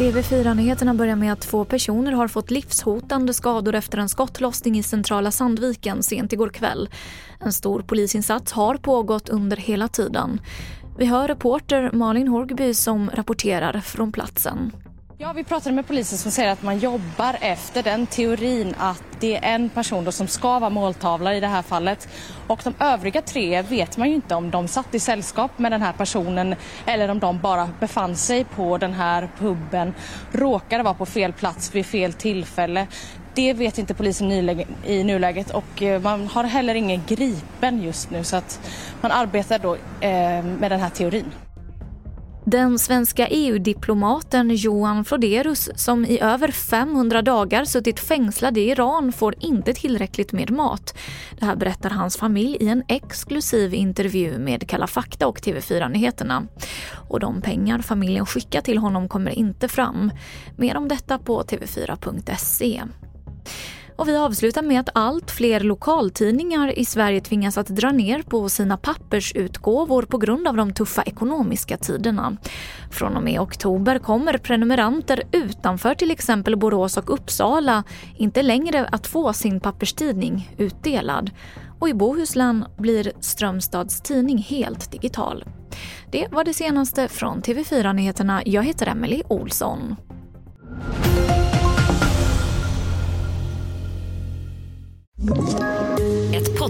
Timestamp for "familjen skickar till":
57.78-58.78